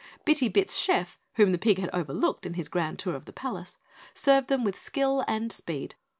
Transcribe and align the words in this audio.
Bitty 0.25 0.47
Bit's 0.49 0.79
chef, 0.79 1.19
whom 1.35 1.51
the 1.51 1.59
pig 1.59 1.77
had 1.77 1.91
overlooked 1.93 2.47
in 2.47 2.55
his 2.55 2.69
grand 2.69 2.97
tour 2.97 3.13
of 3.13 3.25
the 3.25 3.31
palace, 3.31 3.77
served 4.15 4.47
them 4.47 4.63
with 4.63 4.79
skill 4.81 5.23
and 5.27 5.51
speed. 5.51 5.93